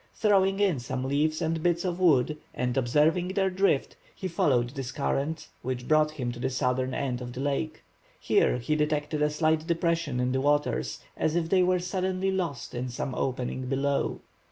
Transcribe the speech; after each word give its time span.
Throwing 0.15 0.59
in 0.59 0.79
some 0.79 1.03
leaves 1.03 1.43
and 1.43 1.61
bits 1.61 1.85
of 1.85 1.99
wood, 1.99 2.39
and 2.55 2.75
observing 2.75 3.27
their 3.35 3.51
drift, 3.51 3.95
he 4.15 4.27
followed 4.27 4.71
this 4.71 4.91
current, 4.91 5.47
which 5.61 5.87
brought 5.87 6.09
him 6.09 6.31
to 6.31 6.39
the 6.39 6.49
southern 6.49 6.95
end 6.95 7.21
of 7.21 7.33
the 7.33 7.39
lake. 7.39 7.83
Here 8.19 8.57
he 8.57 8.75
detected 8.75 9.21
a 9.21 9.29
slight 9.29 9.67
depression 9.67 10.19
in 10.19 10.31
the 10.31 10.41
waters, 10.41 11.01
as 11.15 11.35
if 11.35 11.49
they 11.49 11.61
were 11.61 11.77
suddenly 11.77 12.31
lost 12.31 12.73
in 12.73 12.89
some 12.89 13.13
opening 13.13 13.67
below. 13.67 14.21